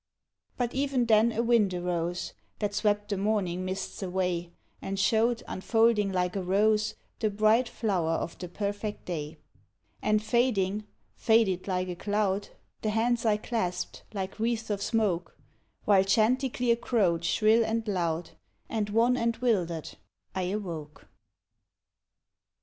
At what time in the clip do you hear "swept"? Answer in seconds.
2.73-3.09